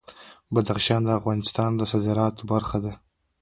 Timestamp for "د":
1.05-1.09, 1.75-1.81